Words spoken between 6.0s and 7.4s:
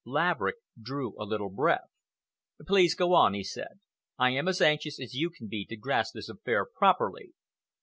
this affair properly."